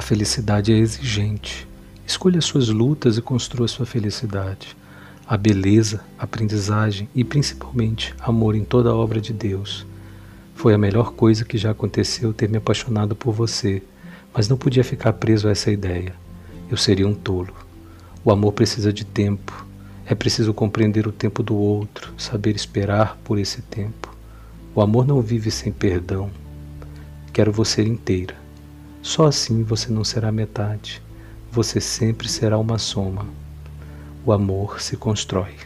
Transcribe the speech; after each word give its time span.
felicidade 0.00 0.72
é 0.72 0.76
exigente. 0.78 1.68
Escolha 2.06 2.40
suas 2.40 2.68
lutas 2.68 3.18
e 3.18 3.22
construa 3.22 3.68
sua 3.68 3.84
felicidade. 3.84 4.74
A 5.26 5.36
beleza, 5.36 6.00
aprendizagem 6.18 7.08
e 7.14 7.22
principalmente 7.22 8.14
amor 8.18 8.54
em 8.54 8.64
toda 8.64 8.88
a 8.88 8.94
obra 8.94 9.20
de 9.20 9.32
Deus. 9.32 9.86
Foi 10.54 10.72
a 10.72 10.78
melhor 10.78 11.12
coisa 11.12 11.44
que 11.44 11.58
já 11.58 11.72
aconteceu 11.72 12.32
ter 12.32 12.48
me 12.48 12.56
apaixonado 12.56 13.14
por 13.14 13.32
você, 13.32 13.82
mas 14.32 14.48
não 14.48 14.56
podia 14.56 14.82
ficar 14.82 15.12
preso 15.12 15.46
a 15.46 15.50
essa 15.50 15.70
ideia. 15.70 16.14
Eu 16.70 16.76
seria 16.78 17.06
um 17.06 17.14
tolo. 17.14 17.54
O 18.24 18.32
amor 18.32 18.52
precisa 18.52 18.92
de 18.92 19.04
tempo. 19.04 19.66
É 20.06 20.14
preciso 20.14 20.54
compreender 20.54 21.06
o 21.06 21.12
tempo 21.12 21.42
do 21.42 21.54
outro, 21.54 22.14
saber 22.16 22.56
esperar 22.56 23.18
por 23.22 23.38
esse 23.38 23.60
tempo. 23.60 24.14
O 24.74 24.80
amor 24.80 25.06
não 25.06 25.20
vive 25.20 25.50
sem 25.50 25.70
perdão. 25.70 26.30
Quero 27.32 27.52
você 27.52 27.82
inteira. 27.82 28.41
Só 29.02 29.26
assim 29.26 29.64
você 29.64 29.92
não 29.92 30.04
será 30.04 30.30
metade. 30.30 31.02
Você 31.50 31.80
sempre 31.80 32.28
será 32.28 32.56
uma 32.56 32.78
soma. 32.78 33.26
O 34.24 34.32
amor 34.32 34.80
se 34.80 34.96
constrói. 34.96 35.56